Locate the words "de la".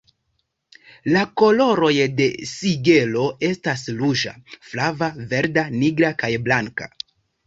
2.19-2.47